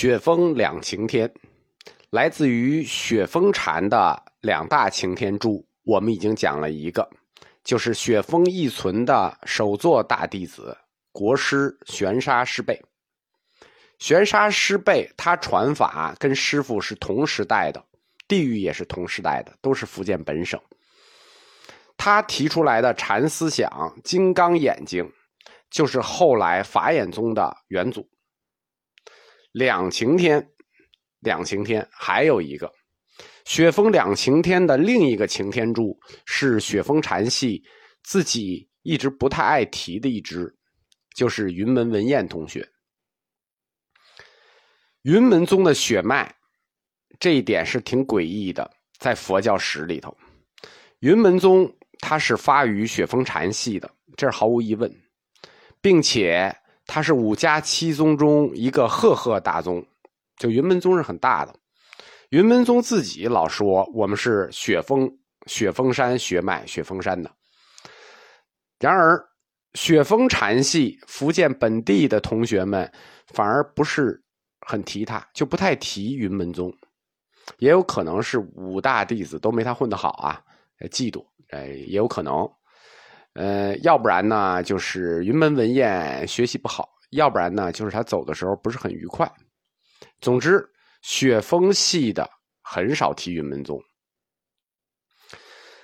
[0.00, 1.28] 雪峰两晴天，
[2.10, 7.10] 来自于雪峰禅的两大晴天珠，我们已经讲了一个，
[7.64, 10.78] 就是雪峰一存的首座大弟子
[11.10, 12.80] 国师玄沙师辈。
[13.98, 17.84] 玄沙师辈他传法跟师傅是同时代的，
[18.28, 20.60] 地域也是同时代的，都是福建本省。
[21.96, 23.68] 他提出来的禅思想
[24.04, 25.12] “金刚眼睛”，
[25.68, 28.08] 就是后来法眼宗的元祖。
[29.52, 30.50] 两晴天，
[31.20, 32.72] 两晴天，还有一个
[33.44, 37.64] 雪峰两晴天的另一个擎天柱是雪峰禅系
[38.02, 40.54] 自己一直不太爱提的一支，
[41.16, 42.68] 就是云门文彦同学。
[45.02, 46.34] 云门宗的血脉，
[47.18, 50.14] 这一点是挺诡异的，在佛教史里头，
[51.00, 54.94] 云门宗它是发于雪峰禅系的，这是毫无疑问，
[55.80, 56.54] 并且
[56.88, 59.86] 他是五家七宗中一个赫赫大宗，
[60.38, 61.54] 就云门宗是很大的。
[62.30, 65.08] 云门宗自己老说我们是雪峰
[65.46, 67.30] 雪峰山血脉雪峰山的，
[68.80, 69.24] 然而
[69.74, 72.90] 雪峰禅系福建本地的同学们
[73.28, 74.20] 反而不是。
[74.66, 76.70] 很提他，就不太提云门宗，
[77.58, 80.42] 也有可能是五大弟子都没他混得好啊，
[80.90, 82.46] 嫉妒，哎，也有可能，
[83.38, 89.30] 呃，要不然呢，就是云门文彦学习不好，要不然呢，就是他走的时候不是很愉快。
[90.20, 90.68] 总之，
[91.02, 92.28] 雪峰系的
[92.62, 93.80] 很少提云门宗。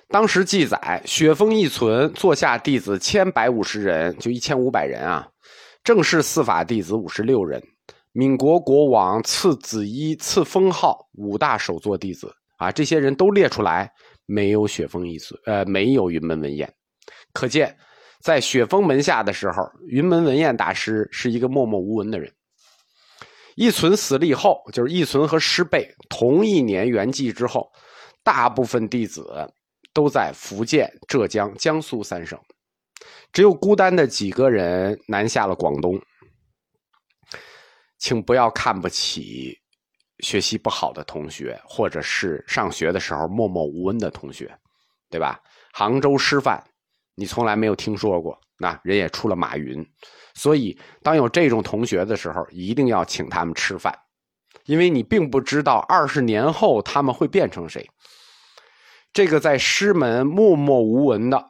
[0.09, 5.29] 当时记载，雪峰一存，座下弟子千百五十人，就一千五百人啊，
[5.85, 7.63] 正式四法弟子五十六人。
[8.11, 13.89] 闽国国王赐子衣，赐封号，五大首座弟子啊，这些人都列出来，
[14.27, 16.69] 没有雪峰一存，呃，没有云门文彦。
[17.35, 17.77] 可见，
[18.23, 22.33] 在雪峰门下的时候，云门文彦大师是一个默默无闻的人。
[23.57, 27.71] 一存死了以后，就是一存和师辈同一年圆寂之后，
[28.23, 29.47] 大部分弟子
[29.93, 32.39] 都在福建、浙江、江苏三省，
[33.33, 36.01] 只有孤单的几个人南下了广东。
[37.99, 39.57] 请不要看不起
[40.19, 44.53] 学习不好的同学，或者是上学的时候默默无闻的同学，
[45.11, 45.41] 对吧？
[45.73, 46.63] 杭州师范，
[47.15, 49.85] 你从来没有听说过，那人也出了马云。
[50.35, 53.97] 所以，当有这种同学的时候，一定要请他们吃饭，
[54.67, 57.89] 因为你并不知道二十年后他们会变成谁。
[59.13, 61.49] 这个在师门默默无闻的，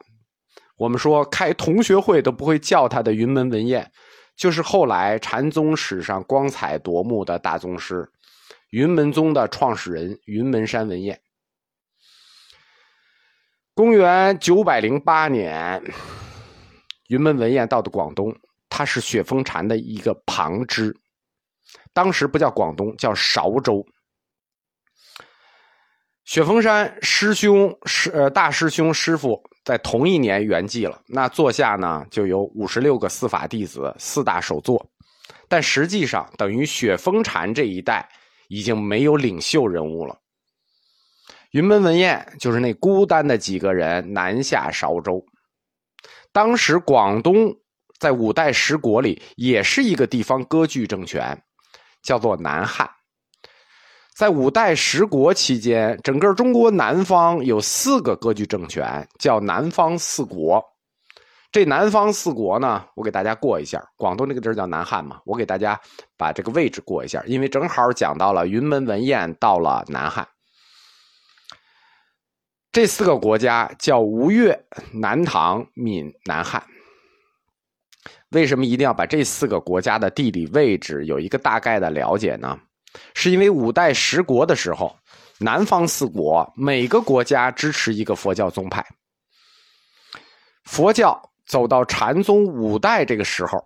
[0.76, 3.90] 我们说开同学会都不会叫他的云门文彦。
[4.36, 8.06] 就是后来禅宗史上光彩夺目的大宗师，
[8.70, 11.18] 云门宗的创始人云门山文彦。
[13.76, 15.82] 公元九百零八年，
[17.08, 18.32] 云门文彦到的广东，
[18.68, 20.96] 他是雪峰禅的一个旁支，
[21.92, 23.84] 当时不叫广东，叫韶州。
[26.24, 29.42] 雪峰山师兄师呃大师兄师傅。
[29.64, 34.86] 在同一年圆寂了，那座下呢就有五十六个司法弟子，四大首座，
[35.48, 38.06] 但实际上等于雪峰禅这一代
[38.48, 40.14] 已经没有领袖人物了。
[41.54, 45.24] 云门文彦就是那孤单的几个人南下韶州。
[46.32, 47.54] 当时广东
[48.00, 51.40] 在五代十国里也是一个地方割据政权，
[52.02, 52.90] 叫做南汉。
[54.16, 60.60] 在五代十国期间，整个中国南方有四个割据政权，叫南方四国。
[61.52, 63.80] 这南方四国呢，我给大家过一下。
[63.96, 65.80] 广东这个地儿叫南汉嘛，我给大家
[66.18, 70.26] 把这个位置过一下，因为正好讲到了云门文彦到了南汉。
[72.74, 74.60] 这四个国家叫吴越、
[74.92, 76.60] 南唐、闽、南汉。
[78.30, 82.58] 为什么一定要把这四个国家的地理位置有一个大概的了解呢？
[83.14, 84.92] 是因为五代十国的时候，
[85.38, 88.84] 南方四国每个国家支持一个佛教宗派。
[90.64, 93.64] 佛教走到禅宗五代这个时候，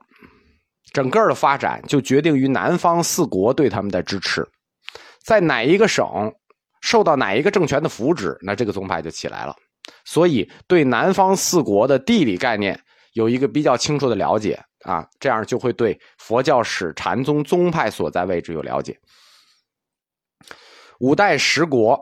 [0.93, 4.47] 整个的发展就决定于南方四国对他们的支持。
[5.25, 6.31] 在哪一个省
[6.91, 9.55] 受到哪一个政权的扶植，那这个宗派就起来了。
[10.07, 12.81] 所以，对南方四国的地理概念
[13.13, 18.99] 有一个比较清楚的了解啊，这样就会对佛教史禅宗宗派所在位置有了解。
[21.01, 22.01] 五代十国，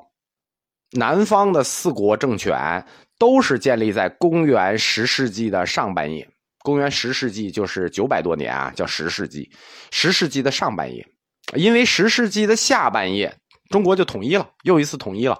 [0.92, 2.86] 南方的四国政权
[3.18, 6.28] 都是建立在公元十世纪的上半叶。
[6.62, 9.50] 公元十世纪就是九百多年啊，叫十世纪。
[9.90, 11.04] 十世纪的上半叶，
[11.54, 13.36] 因为十世纪的下半叶，
[13.70, 15.38] 中国就统一了，又一次统一了。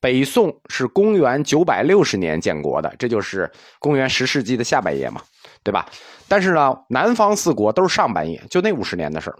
[0.00, 5.20] 北宋是公元九百六十年建国的，这就是公元十世纪的下半叶嘛，
[5.64, 5.90] 对吧？
[6.28, 9.36] 但是呢，南方四国都是上半叶，就那五十年的事儿。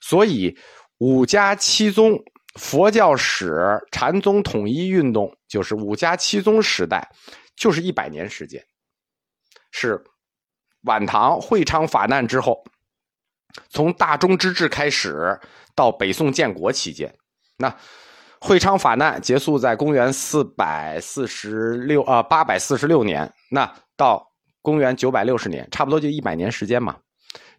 [0.00, 0.56] 所以
[0.98, 2.16] 五家七宗
[2.54, 7.08] 佛教史禅宗统一运动，就是五家七宗时代，
[7.56, 8.64] 就是一百年时间，
[9.72, 10.00] 是
[10.82, 12.62] 晚唐会昌法难之后，
[13.68, 15.38] 从大中之治开始
[15.74, 17.14] 到北宋建国期间，
[17.56, 17.74] 那。
[18.40, 24.24] 会昌法难结束在公元四百四十六啊八百四十六年，那到
[24.62, 26.94] 公元九百六十年，差不多就一百年时间嘛。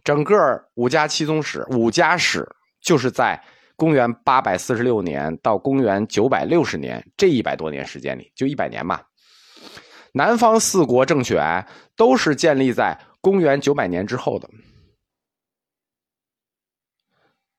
[0.06, 0.38] 整个
[0.75, 2.47] 五家七宗史，五家史
[2.81, 3.44] 就是在
[3.75, 9.01] 公元八百四十六年到公元九百六十年这一百多年时间里，就一百年嘛。
[10.13, 14.50] 南方四国政权都是建立在公元九百年之后的。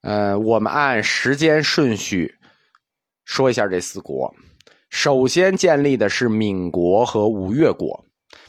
[0.02, 2.34] 呃，我们按时间顺序。
[3.24, 4.34] 说一下这四国，
[4.88, 8.04] 首先建立的是闽国和吴越国。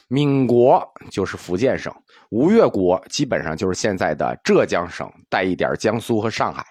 [0.08, 1.94] 闽国就是福建省，
[2.32, 6.66] 吴越国基本上就是现在的浙江省，带一点江苏和上海。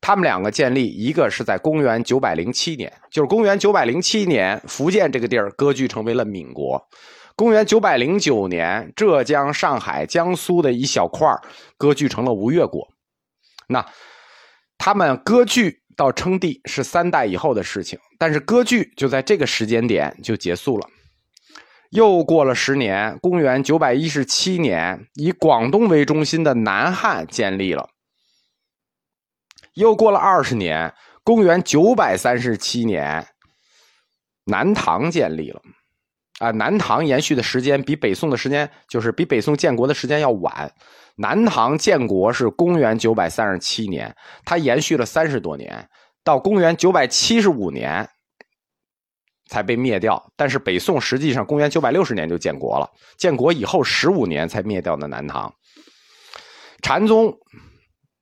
[0.00, 6.80] 他们两个建立，一个是在公元九百零七年，就是公元九百零七年，福建这个地儿割据成为了闽国。
[7.36, 11.28] 公元九百零九年，浙江、上海、江苏的一小块
[11.76, 12.86] 割据成了吴越国。
[13.70, 13.86] 那
[14.76, 15.78] 他们割据。
[15.96, 20.88] 到称帝是三代以后的事情，但是割据就在这个时间点就结束了。
[21.90, 27.90] 又过了十年，公元九百一十七年，以广东为中心的南汉建立了。
[29.74, 33.26] 又过了二十年，公元九百三十七年，
[34.44, 35.60] 南唐建立了。
[36.40, 40.72] 啊，南唐延续的时间比北宋的时间，就是比北宋建国的时间要晚。
[41.16, 45.86] 南唐建国是公元九百三十七年，它延续了三十多年，
[46.24, 48.08] 到公元九百七十五年
[49.50, 50.32] 才被灭掉。
[50.34, 55.52] 但是北宋实际上公元九百六十年就建国了，建国以后十五年才灭掉的南唐。
[56.80, 57.30] 禅宗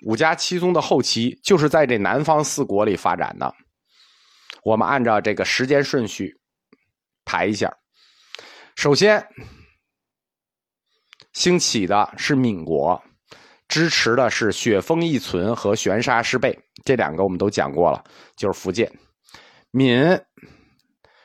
[0.07, 3.55] 五家七宗的后期就是在这南方四国里发展的。
[4.65, 6.35] 我们按照这个时间顺序
[7.25, 7.73] 排一下，
[8.79, 9.27] 首先。
[11.33, 13.03] 兴起的是闽国，
[13.67, 18.05] 支持的是雪峰义存和玄沙师备，这两个我们都讲过了，
[18.37, 18.89] 就是福建。
[19.73, 20.21] 闽，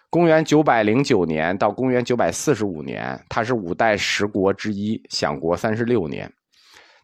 [0.09, 6.33] 公元九百零九年到公元九百四十五年，它是五代十国之一，享国三十六年。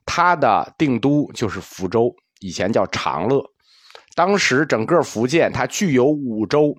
[0.04, 3.40] 它的定都就是福州，以前叫长乐。
[4.16, 6.75] 当时整个福建它具有五州：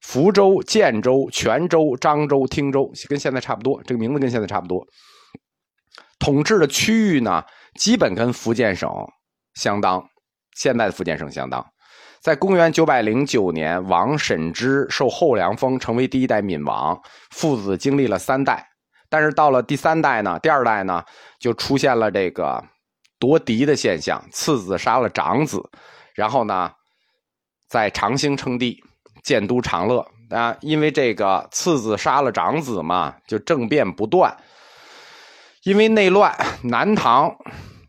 [0.00, 4.86] 福州、建州、泉州、漳州、汀州，跟现在差不多，这个名字跟现在差不多。
[6.18, 7.44] 统治的区域呢，
[7.78, 8.90] 基本跟福建省
[9.54, 10.02] 相当，
[10.54, 11.64] 现在的福建省相当。
[12.20, 17.00] 在公元九百零九年，王审知受后凉封，成为第一代闽王，
[17.30, 18.66] 父子经历了三代。
[19.08, 21.04] 但是到了第三代呢，第二代呢，
[21.38, 22.64] 就出现了这个
[23.18, 25.62] 夺嫡的现象，次子杀了长子，
[26.14, 26.72] 然后呢，
[27.68, 28.82] 在长兴称帝，
[29.26, 30.56] 建都长乐啊。
[30.60, 34.34] 因为这个次子杀了长子嘛，就政变不断。
[35.64, 36.32] 因为内乱，
[36.62, 37.36] 南唐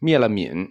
[0.01, 0.67] 灭了闽，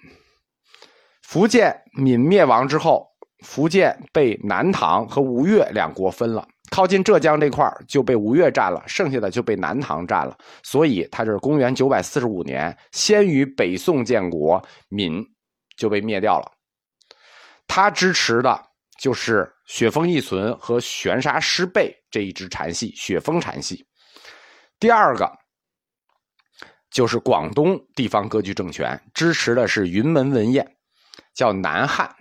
[1.23, 3.07] 福建闽灭亡之后，
[3.45, 6.47] 福建被南唐和吴越两国分了。
[6.69, 10.37] 靠近浙江这块就被吴越占了，剩下的就被南唐占了。
[10.65, 15.25] 所以，他就是公元九百四十五年，先于北宋建国，闽
[15.77, 16.51] 就被灭掉了。
[17.69, 18.61] 他支持的
[18.99, 23.87] 就是雪峰义存和玄沙师备这一支禅系，雪峰禅系。
[24.79, 25.31] 第二个。
[26.89, 30.67] 就是广东地方割据政权支持的是云门文彦，
[31.35, 32.15] 叫南汉。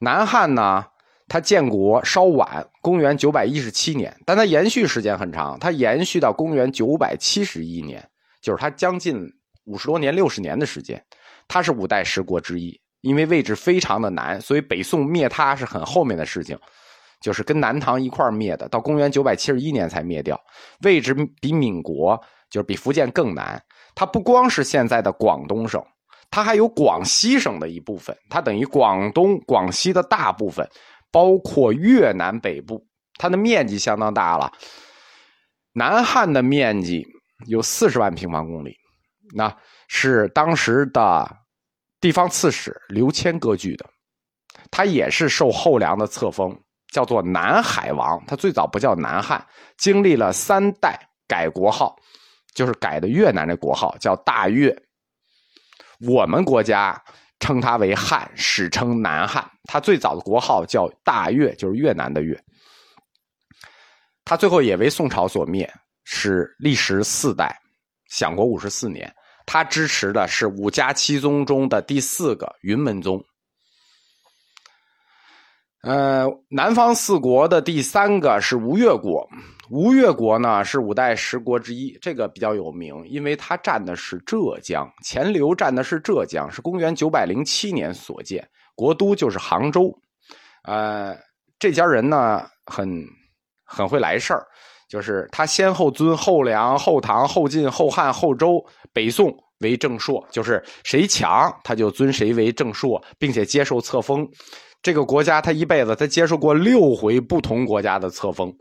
[0.00, 0.84] 南汉呢，
[1.28, 8.06] 它建国稍晚，公元九百一十七年，但它延续时间很长，它延续到公元九百七十一年，
[8.42, 9.24] 就是它将近
[9.64, 11.02] 五十多年、六十年的时间。
[11.48, 16.58] 它是五代十国之一，因为位置非常的难，所以北宋灭它是很后面的事情，
[17.20, 20.40] 就是跟南唐一块灭的，到公元九百七十一年才灭掉，
[20.82, 22.20] 位置比闽国。
[22.50, 23.60] 就是比福建更难，
[23.96, 25.82] 它不光是现在的广东省，
[26.30, 30.64] 它还有广西省的一部分，它等于广东、广西的大部分，
[31.10, 32.86] 包括越南北部，
[33.18, 34.52] 它的面积相当大了。
[35.72, 37.04] 南汉的面积
[37.48, 38.76] 有四十万平方公里，
[39.34, 39.52] 那
[39.88, 41.28] 是当时的
[42.04, 43.86] 地方刺史刘谦割据的，
[44.70, 46.54] 他也是受后梁的册封，
[46.92, 48.22] 叫做南海王。
[48.26, 49.42] 他最早不叫南汉，
[49.78, 51.96] 经历了三代改国号。
[52.54, 54.70] 就是改的越南的国号叫大越，
[56.06, 57.02] 我们国家
[57.40, 59.50] 称他为汉，史称南汉。
[59.64, 62.38] 他最早的国号叫大越，就是越南的越。
[64.26, 65.72] 他最后也为宋朝所灭，
[66.04, 67.58] 是历时四代，
[68.10, 69.10] 享国五十四年。
[69.46, 73.24] 他支持的是五家七宗中的第四个云门宗。
[75.82, 79.28] 呃，南方四国的第三个是吴越国。
[79.70, 89.90] 吴越国呢是五代十国之一，这个比较有名，因为它占的是浙江，钱镠占的是浙江，是公元九百零七年所建，国都就是杭州。
[90.64, 91.16] 呃，
[91.58, 93.04] 这家人呢很
[93.64, 94.46] 很会来事儿，
[94.94, 104.24] 就是他先后尊后梁、后唐、后晋、后汉、后周、北宋为正朔，就是谁强他就尊谁为正朔，并且接受册封。
[104.82, 108.54] 这个国家他一辈子他接受过六回不同国家的册封，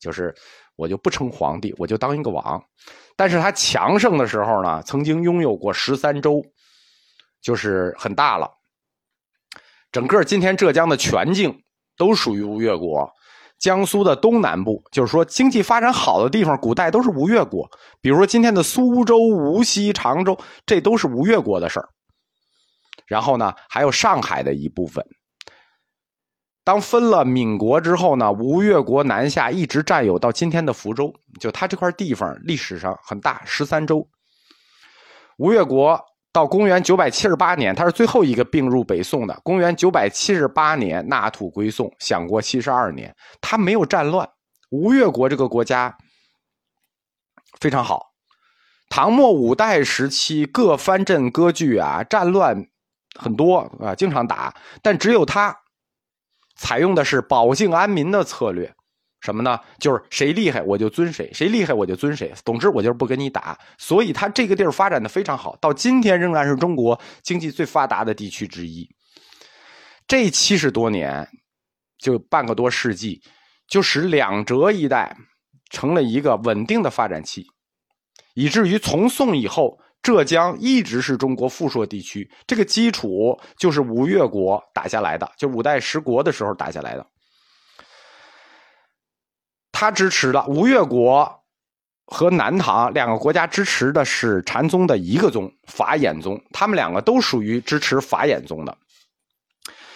[0.00, 0.34] 就是
[0.74, 2.64] 我就不称皇帝，我就当一个王。
[3.14, 6.42] 但是他强盛的时候呢，曾经拥有过十三州，
[7.42, 8.50] 就是很大了。
[9.92, 11.62] 整个今天浙江的全境
[11.98, 13.12] 都属于吴越国，
[13.58, 17.68] 江苏的东南部，就是说经济发展好的地方，古代都是吴越国。
[18.00, 21.88] 比如说今天的苏州、无锡、常州，这都是吴越国的事儿。
[23.06, 25.04] 然后呢，还有上海的一部分。
[26.62, 31.12] 当分了闽国之后呢，吴越国南下，一直占有到今天的福州。
[31.40, 34.06] 就它这块地方历史上很大，十三州。
[35.38, 35.98] 吴越国
[36.38, 39.36] 到公元九百七十八年，他是最后一个并入北宋的。
[39.42, 44.28] 公元九百七十八年纳土归宋，享国七十二年，他没有战乱。
[44.70, 45.98] 吴越国这个国家
[47.58, 48.12] 非常好。
[48.88, 52.68] 唐末五代时期各藩镇割据啊，战乱
[53.18, 55.56] 很多啊，经常打，但只有他。
[56.54, 58.72] 采用的是保境安民的策略，
[59.20, 59.58] 什么呢？
[59.78, 62.32] 就是谁厉害我就尊谁，谁厉害我就尊谁。
[62.44, 63.58] 总之我就是不跟你打。
[63.76, 68.88] 所以他这个地儿发展的非常好，到今天仍然是中国经济最发达的地区之一。
[70.06, 71.28] 这七十多年，
[71.98, 73.20] 就半个多世纪，
[73.68, 75.16] 就使两浙一带
[75.70, 77.44] 成了一个稳定的发展期，
[78.34, 79.78] 以至于从宋以后。
[80.00, 87.04] 浙江一直是中国富庶地区，这个基础就是吴越国打下来的，就五代十国的时候打下来的。
[89.80, 91.40] 他支持的吴越国
[92.06, 98.76] 和南唐两个国家支持的是禅宗的一个宗法眼宗，他们两个都属于支持法眼宗的。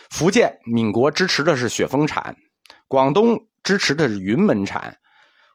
[0.08, 2.36] 福建闽国支持的是雪峰禅，
[2.86, 4.96] 广东支持的是云门禅，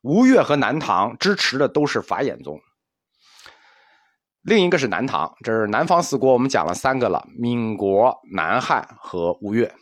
[0.03, 2.60] 吴越和南唐支持的都是法眼宗。
[4.41, 9.74] 另一个是南唐，这是南方四国，我们讲了三个了：闽国、南汉和吴越。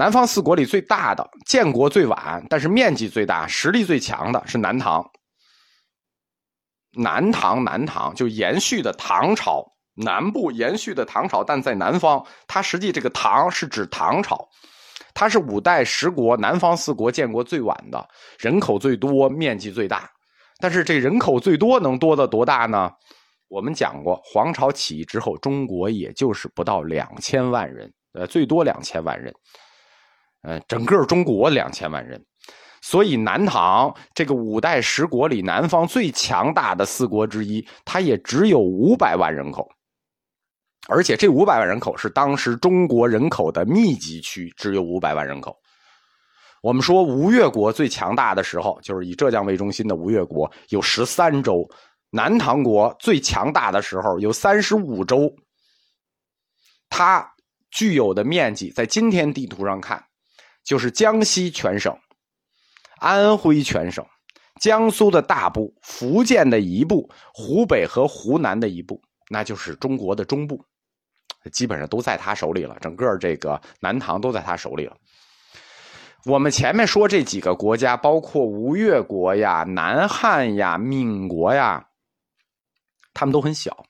[0.00, 5.06] 南方四国里最大的、建国最晚，但是面积最大、实力最强的是南唐。
[6.92, 9.62] 南唐，南唐就延续的唐朝
[9.96, 14.48] 南部延续的唐朝，但在南方，它实际这个唐是指唐朝，
[15.12, 20.10] 它是五代十国南方四国建国最晚的，人口最多，面积最大。
[20.60, 22.90] 但是这人口最多能多到多大呢？
[23.48, 29.30] 我们讲过，黄巢起义之后，中国也就是不到两千万人，呃，最多两千万人，
[30.42, 32.24] 呃，整个中国两千万人，
[32.80, 39.68] 所以南唐这个五代十国里南方最强大的四国之一，它也只有五百万人口，
[40.88, 45.54] 而且这五百万人口是当时中国人口的密集区，只有五百万人口。
[46.62, 51.68] 我们说吴越国最强大的时候，就是以浙江为中心的吴越国有十三州；
[52.10, 55.30] 南唐国最强大的时候有三十五州。
[56.88, 57.30] 它
[57.70, 60.04] 具有的面积，在今天地图上看，
[60.64, 61.96] 就是江西全省、
[62.98, 64.04] 安徽全省、
[64.60, 70.64] 江苏的大部、福建的一部、湖北和湖南的一部，那就是中国的中部，
[71.52, 72.76] 基本上都在他手里了。
[72.80, 74.96] 整个这个南唐都在他手里了。
[76.26, 81.82] 我们前面说这几个国家，包括吴越国呀、南汉呀、闽国呀，
[83.14, 83.86] 他们都很小，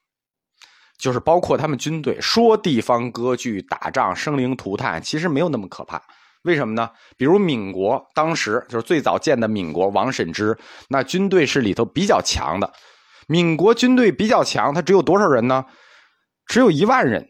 [0.96, 6.00] 就是包括他们军队，说地方割据、打仗、生灵涂炭，其实没有那么可怕。
[6.42, 6.90] 为什么呢？
[7.16, 10.56] 比如闽国，当时就是最早建的闽国，王审知，
[10.88, 12.72] 那军队是里头比较强的。
[13.26, 15.64] 闽国军队比较强，他只有多少人呢？
[16.46, 17.28] 只有一万人。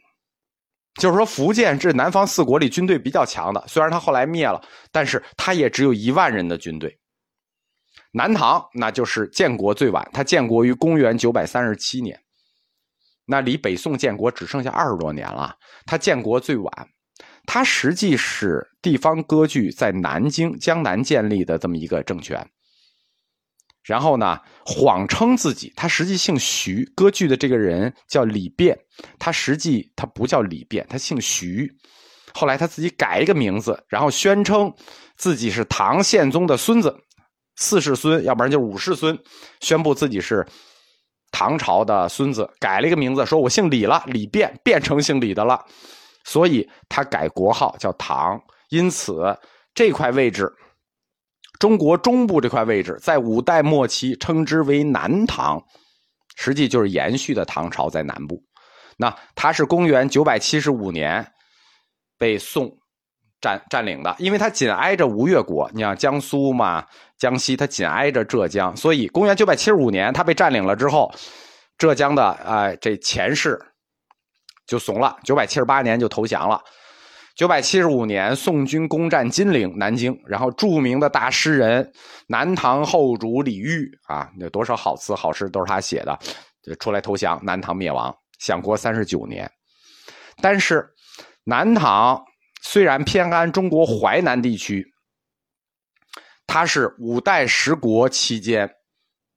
[1.01, 6.99] 就是说，福建是南方四国里军队比较强的，虽然他后来灭了，但是他也只有一万人的军队。
[8.13, 12.21] 南唐那就是建国最晚，他建国于公元九百三十七年，
[13.25, 15.55] 那离北宋建国只剩下二十多年了。
[15.87, 16.89] 他建国最晚，
[17.53, 22.49] 他实际是地方割据在南京江南建立的这么一个政权。
[23.83, 28.79] 然后呢，谎称自己，他实际姓徐，割据的这个人叫李变，
[29.19, 31.69] 他实际他不叫李变，他姓徐。
[32.33, 34.73] 后来他自己改一个名字，然后宣称
[35.17, 36.97] 自己是唐宪宗的孙子，
[37.57, 39.19] 四世孙，要不然就是五世孙，
[39.59, 40.47] 宣布自己是
[41.33, 45.61] 唐朝的孙子改了一个名字，说我姓李了，李变变成姓李的了，
[46.31, 48.41] 所以他改国号叫唐。
[48.69, 49.37] 因此，
[49.75, 50.49] 这块位置，
[51.59, 55.61] 中国中部这块位置，在五代末期称之为南唐，
[56.37, 58.41] 实际就是延续的唐朝在南部。
[58.97, 61.27] 那它是公元九百七十五年
[62.17, 62.71] 被宋
[63.41, 66.87] 占占领的，因为它紧挨着吴越国，你像江苏嘛、
[67.19, 71.13] 江西，它紧挨着浙江，所以公元九百七十五年它被占领了之后，
[71.77, 73.61] 浙江的哎这钱氏
[74.71, 76.63] 就怂了，九百七十八年就投降了。
[77.35, 81.93] 九百七十五年，宋军攻占金陵、南京，然后著名的大诗人
[82.29, 86.17] 南唐后主李煜啊，有多少好词好诗都是他写的，
[86.63, 89.51] 就出来投降，南唐灭亡，享国三十九年。
[90.41, 90.89] 但是，
[91.43, 92.23] 南唐
[92.63, 94.87] 虽然偏安中国淮南地区，
[96.47, 98.71] 它是五代十国期间，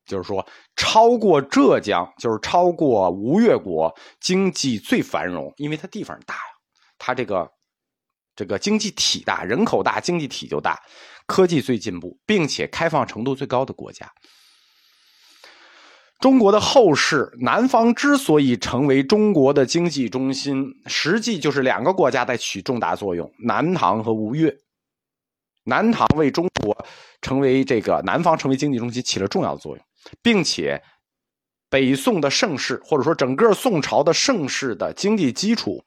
[0.05, 0.45] 就是说
[0.75, 6.41] 超过浙江，就是超过吴越国经济最繁荣，因为它地方大呀，
[6.97, 7.49] 它这个。
[8.35, 10.81] 这个经济体大，人口大，经济体就大，
[11.27, 14.11] 科技最进步，并且开放程度最高的国家。
[16.19, 24.51] 中国的后世，南方之所以成为中国的经济中心，实际就是两个国家在起重大作用：南唐和吴越。
[25.65, 26.75] 南唐为中国
[27.21, 29.85] 成为这个南方成为经济中心起了重要的作用，
[30.21, 30.81] 并且
[31.69, 35.83] 北宋的盛世，或者说整个宋朝的盛世的经济基础。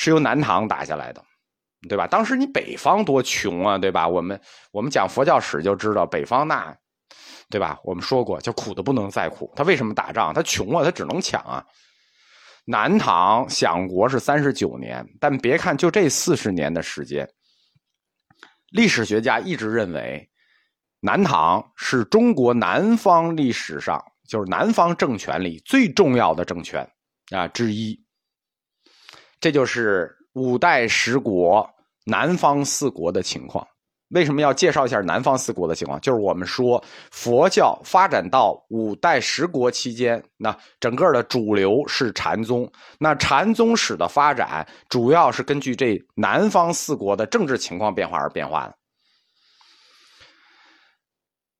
[0.00, 1.20] 是由南唐打下来的，
[1.88, 2.06] 对吧？
[2.06, 4.06] 当时你北方多穷啊，对吧？
[4.06, 4.40] 我们
[4.70, 6.72] 我们讲佛教史就知道，北方那，
[7.50, 7.76] 对吧？
[7.82, 9.52] 我们说过，叫苦的不能再苦。
[9.56, 10.32] 他为什么打仗？
[10.32, 11.66] 他穷啊，他只能抢啊。
[12.64, 17.28] 南唐享国是三十九年，但别看就这四十年的时间，
[18.70, 20.30] 历史学家一直认为，
[21.00, 26.88] 南唐是中国南方历史上就是南方政权里最重要的政权
[27.30, 27.98] 啊之一。
[29.40, 31.68] 这就是五代十国
[32.04, 33.66] 南方四国的情况。
[34.08, 36.00] 为什么要介绍一下南方四国的情况？
[36.00, 42.66] 就是我们说佛教发展到五代十国期间，那整个的主流是禅宗。
[42.98, 48.74] 那禅宗史的发展，主要是根据这南方四国的政治情况变化而变化的。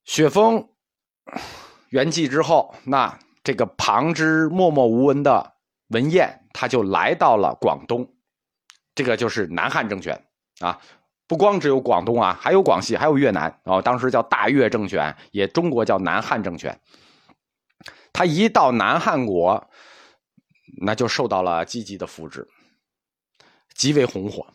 [0.09, 0.67] 雪峰
[1.91, 5.57] 圆寂之后，那这个旁支默默无闻的
[5.89, 6.47] 文彦。
[6.55, 8.11] 他就来到了广东，
[8.95, 10.27] 这个就是南汉政权
[10.61, 10.81] 啊，
[11.27, 13.83] 不光只有广东啊，还有广西，还有越南啊。
[13.83, 16.81] 当时叫大越政权，也中国叫南汉政权。
[18.15, 19.71] 他一到南汉国，
[20.81, 22.49] 那就受到了积极的扶植，
[23.75, 24.47] 极为红火。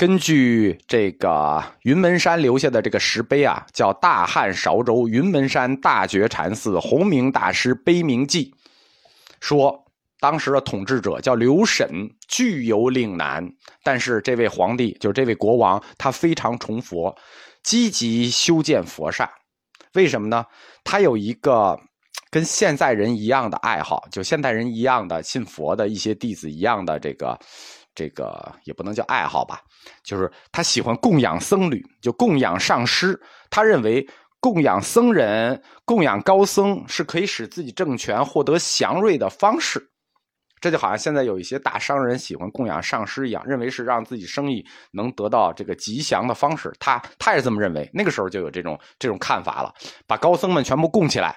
[0.00, 8.46] 根据这个云门山留下的这个石碑啊，叫《大汉韶州云门山大觉禅寺弘明大师碑铭记》，
[9.40, 9.84] 说。
[10.18, 11.88] 当时的统治者叫刘审，
[12.28, 13.46] 具有岭南，
[13.82, 17.14] 但是这位皇帝就是这位国王，他非常崇佛，
[17.62, 19.30] 积极修建佛刹。
[19.94, 20.44] 为什么呢？
[20.84, 21.78] 他有一个
[22.30, 27.38] 跟现在人一样的爱好，就现代人一样的信佛的一些弟子一样的这个
[28.00, 29.60] 这个也不能叫爱好吧，
[30.02, 33.20] 就是他喜欢供养僧侣，就供养上师。
[33.50, 34.08] 他认为
[34.40, 39.86] 供养僧人、供养高僧是可以使自己政权获得祥瑞的方式。
[40.62, 46.72] 这就好像现在有一些大商人喜欢供养上师一样，认为是让自己生意能得到这个吉祥的方式。
[46.80, 49.74] 他他也这么认为，那个时候就有这种这种看法了，
[50.06, 51.36] 把高僧们全部供起来，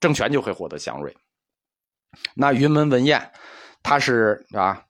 [0.00, 1.16] 政权就会获得祥瑞。
[2.34, 3.30] 那云门文彦，
[3.84, 4.82] 他是啊，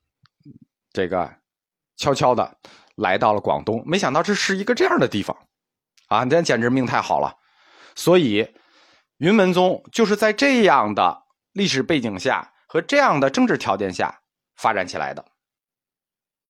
[0.96, 1.30] 这个
[1.96, 2.56] 悄悄的
[2.94, 5.36] 来到了广东，没想到这是一个这样的地方，
[6.08, 7.36] 啊，这简直命太好了。
[7.94, 8.54] 所以
[9.18, 12.52] 云门宗就是在这样的历史背景下。
[12.68, 14.22] 和这样的政治条件下
[14.56, 15.24] 发展起来的。